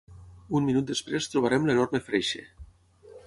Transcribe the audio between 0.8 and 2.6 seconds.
després trobarem l'enorme freixe.